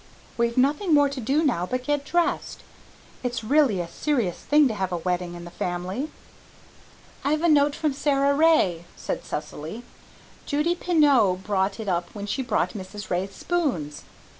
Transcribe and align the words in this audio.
"We've 0.35 0.57
nothing 0.57 0.95
more 0.95 1.09
to 1.09 1.21
do 1.21 1.43
now 1.45 1.67
but 1.67 1.83
get 1.83 2.03
dressed. 2.05 2.63
It's 3.21 3.43
really 3.43 3.79
a 3.79 3.87
serious 3.87 4.37
thing 4.39 4.67
to 4.67 4.73
have 4.73 4.91
a 4.91 4.97
wedding 4.97 5.35
in 5.35 5.45
the 5.45 5.51
family." 5.51 6.09
"I 7.23 7.33
have 7.33 7.43
a 7.43 7.47
note 7.47 7.75
from 7.75 7.93
Sara 7.93 8.33
Ray," 8.33 8.85
said 8.95 9.23
Cecily. 9.23 9.83
"Judy 10.47 10.73
Pineau 10.73 11.35
brought 11.35 11.79
it 11.79 11.87
up 11.87 12.09
when 12.15 12.25
she 12.25 12.41
brought 12.41 12.71
Mrs. 12.73 13.11
Ray's 13.11 13.35
spoons. 13.35 14.01